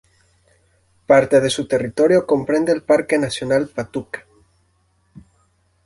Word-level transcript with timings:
Parte 1.05 1.39
de 1.41 1.51
su 1.51 1.67
territorio 1.67 2.25
comprende 2.25 2.71
el 2.71 2.81
Parque 2.81 3.19
Nacional 3.19 3.67
Patuca. 3.69 4.25